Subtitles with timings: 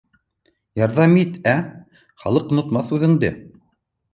[0.81, 1.53] Ярҙам ит, ә?
[2.25, 3.33] Халыҡ онотмаҫ үҙеңде